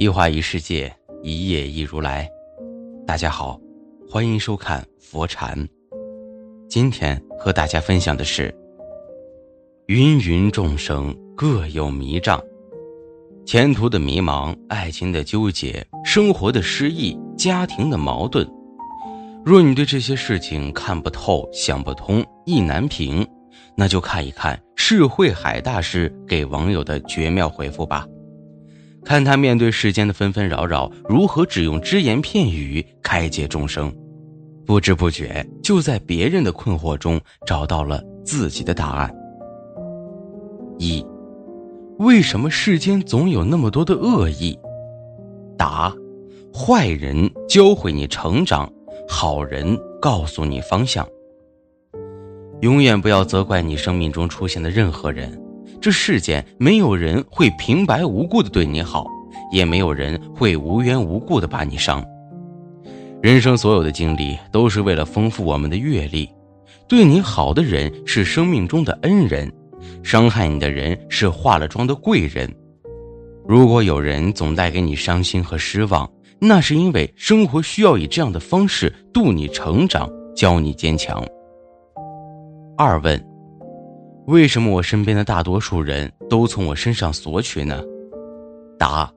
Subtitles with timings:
[0.00, 0.90] 一花一世界，
[1.22, 2.26] 一叶一如来。
[3.06, 3.60] 大家好，
[4.08, 5.68] 欢迎收看佛禅。
[6.70, 8.50] 今天和大家分享的是：
[9.88, 12.42] 芸芸众生各有迷障，
[13.44, 18.50] 前途的迷茫，爱情的纠结，生活的失意，家庭的矛盾。
[19.44, 23.28] 若你对这些事情看不透、想不通、意难平，
[23.76, 28.06] 那就看一看释慧海大师给网友的绝妙回复吧。
[29.04, 33.92] 看他面对世间的纷纷扰扰，如何只用只言片语开解众生，
[34.66, 39.12] 不知不觉就在别人的困惑中找到了自己的答案。
[40.78, 41.04] 一，
[41.98, 44.58] 为什么世间总有那么多的恶意？
[45.58, 45.94] 答：
[46.54, 48.70] 坏人教会你成长，
[49.08, 51.06] 好人告诉你方向。
[52.60, 55.38] 永远不要责怪你生命中出现的任何人。
[55.80, 59.06] 这世间没有人会平白无故的对你好，
[59.50, 62.04] 也没有人会无缘无故的把你伤。
[63.22, 66.28] 人生所有的经历都是为了丰富我们的阅历。
[66.86, 69.50] 对你好的人是生命中的恩人，
[70.02, 72.52] 伤害你的人是化了妆的贵人。
[73.48, 81.24] 如果有人总带给你伤心和失望，那是因为生活需要以这样的方式度你成长，教你坚强。
[82.76, 83.29] 二问。
[84.30, 87.82] 为什么我身边的大多数人都从我身上索取呢？
[88.78, 89.12] 答：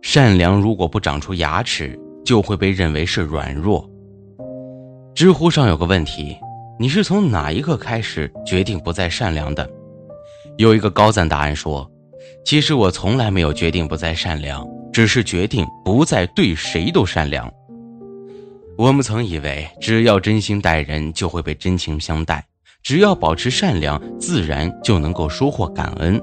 [0.00, 3.84] 善良如果不长出牙齿，就会被认为是软弱。
[5.12, 6.36] 知乎上有个问题：
[6.78, 9.68] 你是从哪一刻开始决定不再善良的？
[10.56, 11.90] 有一个高赞答案说：
[12.44, 17.52] 其实我从来没有决定不再善良，只是决定不再对谁都善良。
[18.78, 22.46] 我们曾以为只要真心待人，就会被真情相待。
[22.82, 26.20] 只要保持善良，自然就能够收获感恩。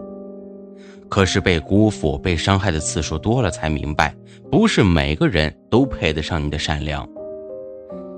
[1.08, 4.14] 可是被辜负、被伤害的次数多了，才明白，
[4.52, 7.08] 不是每个人都配得上你的善良。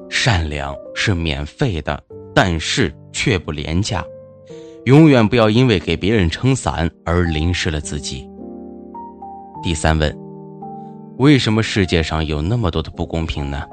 [0.09, 2.03] 善良是免费的，
[2.35, 4.03] 但是却不廉价。
[4.85, 8.27] 永远不要因为给别人撑伞而淋湿了自己。
[9.61, 10.17] 第三问：
[11.17, 13.63] 为什么世界上有那么多的不公平呢？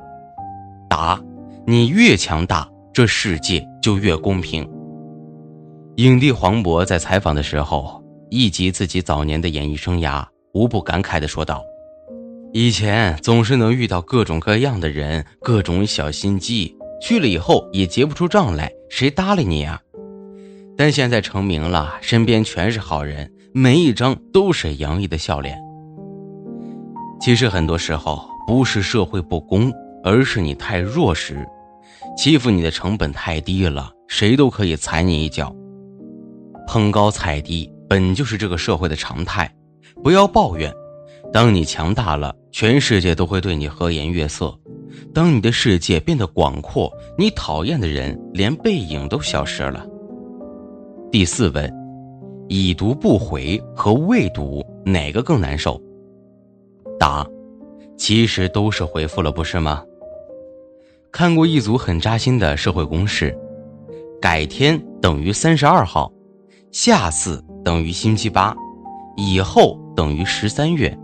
[0.89, 1.19] 答：
[1.67, 2.69] 你越强大。
[2.99, 4.69] 这世界就越公平。
[5.99, 11.63] 影帝黄渤在采访的时候，忆及自己早年的演艺生涯，无不感慨地说道
[12.53, 19.81] ：“以前总是能遇到各种各样的人，各种小心机，去了以后也结不出账来，谁搭理你呀？
[20.77, 25.57] 但现在成名了，身边全是好人，每一张都是洋溢的笑脸。
[27.21, 29.73] 其实很多时候不是社会不公，
[30.03, 31.49] 而是你太弱势。”
[32.19, 35.55] 欺负你的成本太低了，谁都可以踩你一脚。
[36.67, 39.49] 捧高踩低本就是这个社会的常态，
[40.03, 40.75] 不要抱怨。
[41.33, 44.49] 当你强大了，全世界都会对你和颜悦色；
[45.15, 49.87] 当你的世界变得广阔，你讨厌的人连背影都消失了。
[51.13, 51.73] 第四问：
[52.49, 55.81] 已读不回和未读哪个更难受？
[56.99, 57.25] 答：
[57.97, 59.85] 其实都是回复了，不是吗？
[61.11, 63.37] 看过一组很扎心的社会公式：
[64.21, 66.13] 改天等于三十二号，
[66.71, 68.55] 下次等于星期八，
[69.17, 70.97] 以后等于十三月，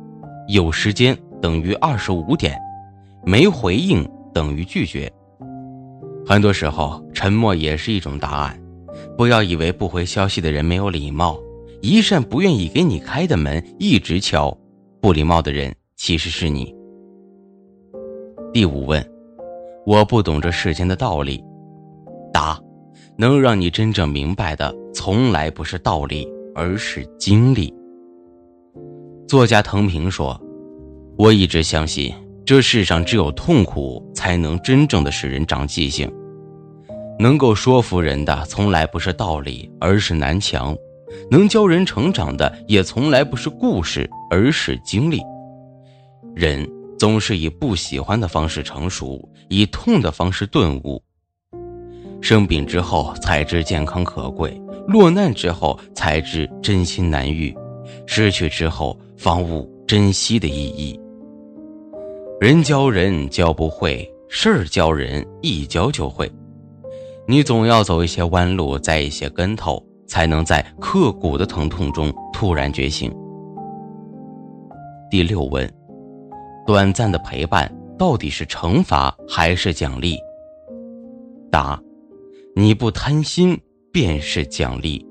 [0.48, 2.56] 有时间等于二十五点，
[3.24, 5.10] 没回应等于拒绝。
[6.26, 8.60] 很多时候，沉默也是一种答案。
[9.16, 11.38] 不要以为不回消息的人没有礼貌，
[11.80, 14.56] 一扇不愿意给你开的门一直敲，
[15.00, 16.74] 不礼貌的人其实是你。
[18.52, 19.13] 第五问。
[19.86, 21.44] 我不懂这世间的道理。
[22.32, 22.58] 答：
[23.16, 27.72] 能让你真正明白的，从来不是道理，而是经历。
[29.28, 30.40] 作家藤平说
[31.16, 32.12] ：“我一直相信，
[32.44, 36.10] 这世上只有痛苦，才能真正的使人长记性。
[37.18, 40.74] 能够说服人的，从来不是道理，而是南墙；
[41.30, 45.20] 能教人成长的，也从来不是故事，而是经历。
[46.34, 46.68] 人。”
[46.98, 51.02] 总是以不喜欢的方式成熟，以痛的方式顿悟。
[52.20, 57.54] 生病之后才知健康可贵，落难之后才知真心难遇，
[58.06, 60.98] 失去之后方悟珍惜的意义。
[62.40, 66.30] 人教人教不会，事儿教人一教就会。
[67.28, 73.14] 你总要走一些弯路，栽一些跟头，才能在刻骨的疼痛中突然觉醒。
[75.10, 75.83] 第六问。
[76.66, 80.16] 短暂的陪伴到底是惩罚还是奖励？
[81.50, 81.78] 答：
[82.56, 83.58] 你不贪心
[83.92, 85.04] 便是奖励。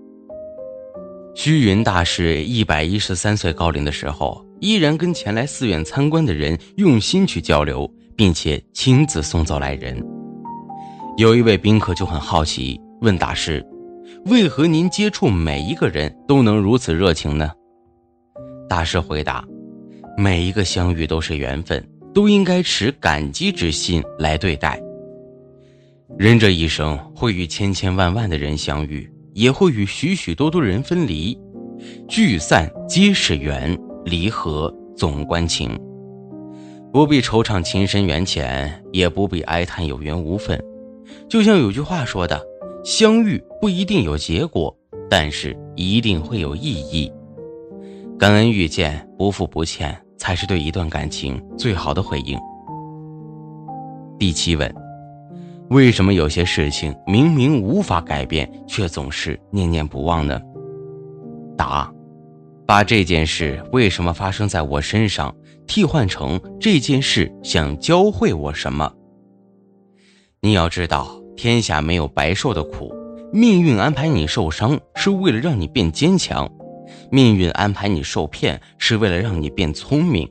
[1.35, 10.03] 虚云大师一百一十三岁高龄的时候，依然跟前来寺院参观的人用心去交流，并且亲自送走来人。
[11.17, 13.63] 有一位宾客就很好奇，问大师
[14.25, 17.51] ：“为何您接触每一个人都能如此热情呢？”
[18.67, 19.45] 大师回答
[20.15, 21.83] ：“每一个相遇都是缘分，
[22.13, 24.79] 都应该持感激之心来对待。
[26.17, 31.35] 人这一生会与千千万万的人相遇，也会与许许多多人分离，
[32.07, 33.75] 聚散皆是缘，
[34.05, 35.75] 离合总关情。
[36.91, 40.63] 不必惆怅情深缘浅，也不必哀叹有缘无分。
[41.27, 42.39] 就像有句话说的：
[42.85, 44.75] 相遇不一定有结果，
[45.09, 47.11] 但是一定会有意义。”
[48.19, 52.39] 感恩遇见，不负不欠，才是对一段感情最好的回应。
[54.17, 54.73] 第七问：
[55.69, 60.39] 为什么有些事情明明无法改变，却总是念念不忘呢？
[61.57, 61.93] 答：
[62.65, 65.35] 把这件事为什么发生在我身上，
[65.67, 68.89] 替换成这件事想教会我什么。
[70.39, 72.95] 你要知道，天下没有白受的苦，
[73.33, 76.49] 命运安排你受伤，是为了让你变坚强。
[77.13, 80.27] 命运安排你受骗，是为了让你变聪明；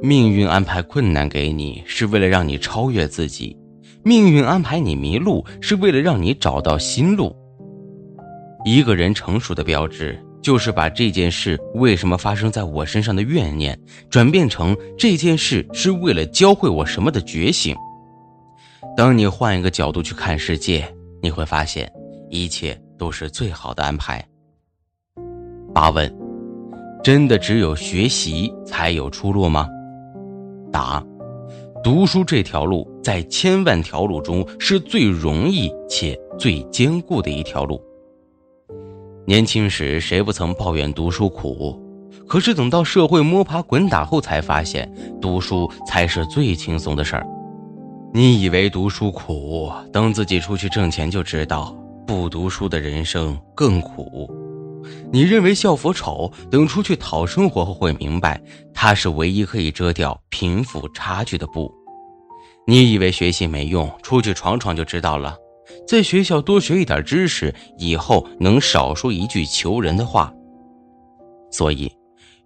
[0.00, 3.54] 命运安排困难给你，是为了让你超越自己；
[4.02, 7.36] 命运安排你迷路，是为了让你找到新路。
[8.64, 13.78] 一个人成熟的标志，就是把这件事为什么发生在我身上的怨念，
[14.08, 17.76] 转变成这件事是为了教会我什么的觉醒。
[18.96, 20.90] 当你换一个角度去看世界，
[21.22, 21.86] 你会发现，
[22.30, 24.26] 一切都是最好的安排。
[25.74, 26.08] 八问：
[27.02, 29.68] 真的只有学习才有出路吗？
[30.70, 31.04] 答：
[31.82, 37.82] 读书这条路在千万条路中是最容易且最坚固的一条路。
[39.26, 41.76] 年轻时谁不曾抱怨读书苦？
[42.28, 44.88] 可是等到社会摸爬滚打后，才发现
[45.20, 47.26] 读书才是最轻松的事儿。
[48.12, 51.76] 你以为读书苦，等自己出去挣钱就知道，
[52.06, 54.32] 不读书的人生更苦。
[55.12, 58.40] 你认为校服丑，等出去讨生活后会明白，
[58.72, 61.72] 它是唯一可以遮掉贫富差距的布。
[62.66, 65.36] 你以为学习没用，出去闯闯就知道了。
[65.86, 70.32] 在学校多学一点知识，以后能少说一句求人的话。
[71.50, 71.90] 所以，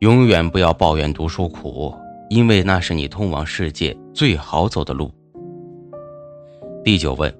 [0.00, 1.94] 永远不要抱怨读书苦，
[2.30, 5.10] 因为那是你通往世界最好走的路。
[6.84, 7.32] 第九问：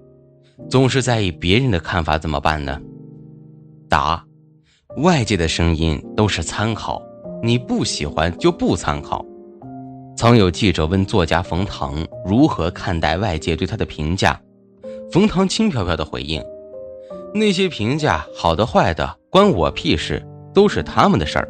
[0.69, 2.81] 总是在意别人的看法怎么办呢？
[3.89, 4.28] 答。
[4.97, 7.01] 外界的声音都是参考，
[7.43, 9.25] 你不喜欢就不参考。
[10.17, 14.41] 曾有记者问作家冯唐如何看待外界对他的评价，
[15.13, 16.43] 冯唐轻飘飘的回应
[17.35, 21.49] ：“那些评价好的坏的关我屁事，都是他们的事儿。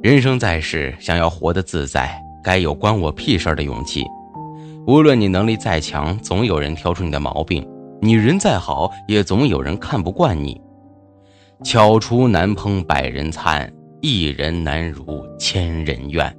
[0.00, 4.04] 人生在世，想要活得自在，该有关我屁事儿的勇气。
[4.86, 7.62] 无论你能力再强，总有人挑出你的毛病；
[8.00, 10.58] 你人再好，也总有人看不惯你。”
[11.64, 13.72] 巧厨难烹百人餐，
[14.02, 16.38] 一人难如千人愿。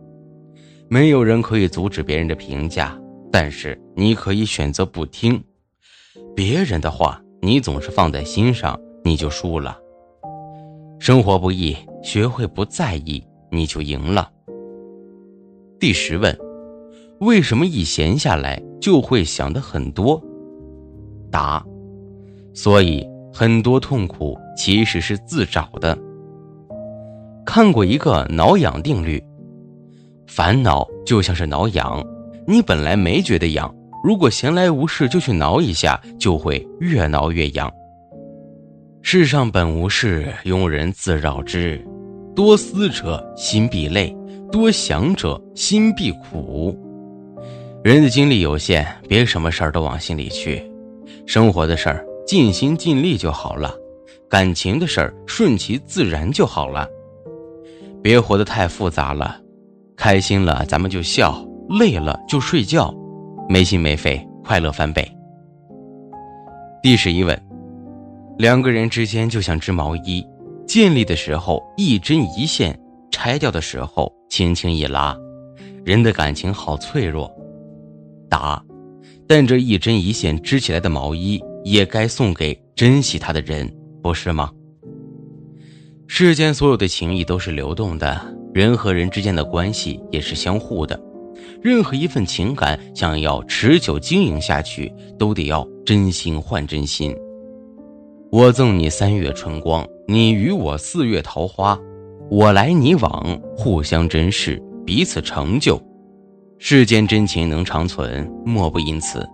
[0.87, 2.97] 没有人可以阻止别人的评价，
[3.31, 5.43] 但是你可以选择不听
[6.35, 7.21] 别人的话。
[7.39, 9.77] 你总是放在心上，你就输了。
[10.99, 14.31] 生活不易，学会不在意，你就赢了。
[15.79, 16.35] 第十问：
[17.19, 20.21] 为什么一闲下来就会想的很多？
[21.31, 21.65] 答：
[22.53, 23.07] 所以。
[23.33, 25.97] 很多痛苦其实是自找的。
[27.45, 29.23] 看过一个挠痒定律，
[30.27, 32.03] 烦恼就像是挠痒，
[32.45, 37.71] 你本来没觉得痒，如果闲来无事就去挠一下，就会越挠越痒。
[39.01, 41.81] 世上本无事，庸人自扰之。
[42.35, 44.15] 多思者心必累，
[44.51, 46.77] 多想者心必苦。
[47.83, 50.61] 人的精力有限，别什么事儿都往心里去，
[51.25, 52.05] 生活的事儿。
[52.27, 53.73] 尽心尽力就好了，
[54.29, 56.85] 感情的事儿顺其自然就好了，
[58.03, 59.39] 别活得太复杂了。
[59.95, 61.41] 开心了咱们就笑，
[61.79, 62.93] 累了就睡觉，
[63.47, 65.09] 没心没肺，快乐翻倍。
[66.83, 67.41] 第十一问：
[68.37, 70.21] 两个人之间就像织毛衣，
[70.67, 72.77] 建立的时候一针一线，
[73.09, 75.17] 拆掉的时候轻轻一拉，
[75.85, 77.33] 人的感情好脆弱。
[78.29, 78.61] 答：
[79.25, 81.41] 但这一针一线织起来的毛衣。
[81.69, 83.69] 也该送给珍惜他的人，
[84.01, 84.49] 不是吗？
[86.07, 90.97] 世间所有的情谊都是流动的，人和人之间的关系也是相互的。
[91.61, 97.13] 任何一份情感想要持久经营下去，都得要真心换真心。
[98.31, 101.77] 我赠你三月春光，你与我四月桃花。
[102.29, 105.81] 我来你往，互相珍视，彼此成就。
[106.59, 109.27] 世间真情能长存，莫不因此。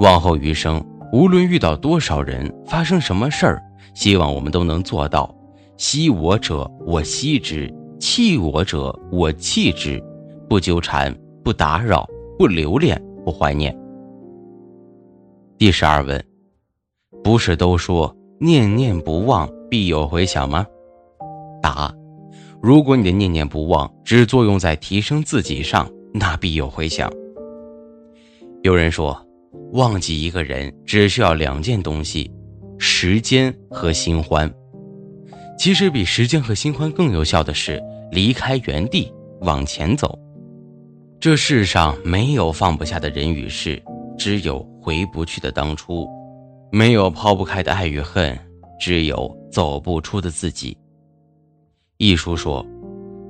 [0.00, 3.62] 往后余生，无论遇到多少人，发生什么事儿，
[3.94, 5.32] 希望我们都能做到：
[5.76, 10.02] 惜我者我惜之，弃我者我弃之，
[10.48, 12.04] 不纠缠，不打扰，
[12.36, 13.72] 不留恋，不怀念。
[15.56, 16.20] 第十二问：
[17.22, 20.66] 不是都说念念不忘必有回响吗？
[21.62, 21.94] 答：
[22.60, 27.08] 如果你的念念不忘只作用在提升自己上，那必有回响。
[28.64, 29.23] 有人说。
[29.72, 32.30] 忘记一个人只需要两件东西：
[32.78, 34.52] 时间和新欢。
[35.58, 40.18] 其实比时间和新欢更有效的是离开原地往前走。
[41.20, 43.82] 这世上没有放不下的人与事，
[44.18, 46.06] 只有回不去的当初；
[46.70, 48.38] 没有抛不开的爱与恨，
[48.78, 50.76] 只有走不出的自己。
[51.96, 52.66] 一书说，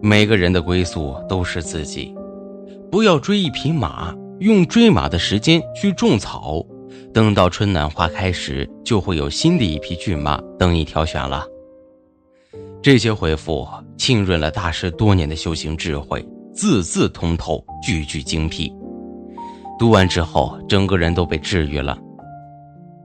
[0.03, 2.15] 每个人的归宿都是自己，
[2.91, 4.15] 不要追一匹马。
[4.41, 6.65] 用追马的时间去种草，
[7.13, 11.47] 等到春暖花开时，就会有新的一匹骏马等你挑选了。
[12.83, 18.71] 这些回复浸润了大师多年的修行智慧，字字通透，句句精辟。
[19.79, 21.97] 读完之后，整个人都被治愈了。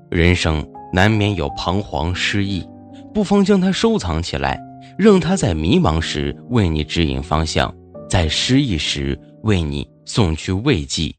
[0.09, 2.67] 人生难免有彷徨失意，
[3.13, 4.59] 不妨将它收藏起来，
[4.97, 7.73] 让它在迷茫时为你指引方向，
[8.09, 11.13] 在失意时为你送去慰藉。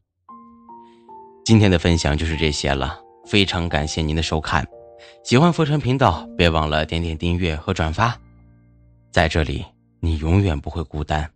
[1.43, 4.65] 今天的分享就是这些了，非常感谢您的收看。
[5.23, 8.15] 喜欢佛尘频道，别忘了点点订阅和转发。
[9.11, 9.65] 在这里，
[9.99, 11.29] 你永远不会孤单。